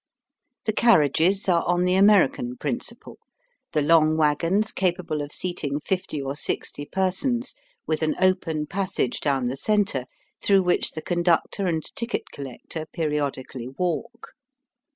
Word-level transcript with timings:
The 0.65 0.73
carriages 0.73 1.47
are 1.47 1.63
on 1.67 1.85
the 1.85 1.93
American 1.93 2.57
principle 2.57 3.19
the 3.71 3.83
long 3.83 4.17
waggons 4.17 4.71
capable 4.71 5.21
of 5.21 5.31
seating 5.31 5.79
fifty 5.79 6.19
or 6.19 6.35
sixty 6.35 6.87
persons, 6.87 7.53
with 7.85 8.01
an 8.01 8.15
open 8.19 8.65
passage 8.65 9.19
down 9.19 9.45
the 9.45 9.55
centre, 9.57 10.05
through 10.41 10.63
which 10.63 10.93
the 10.93 11.03
conductor 11.03 11.67
and 11.67 11.83
ticket 11.95 12.31
collector 12.33 12.87
periodically 12.91 13.67
walk. 13.67 14.29